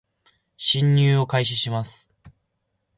[0.57, 2.11] 進入を開始します